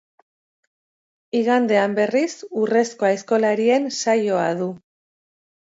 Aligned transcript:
Igandean 1.41 1.93
berriz 2.01 2.31
urrezko 2.63 3.09
aizkolarien 3.11 3.89
saioa 3.99 4.49
du. 4.65 4.73